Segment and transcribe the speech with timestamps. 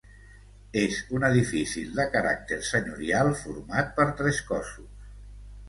[0.83, 5.09] És un edifici de caràcter senyorial format per tres cossos.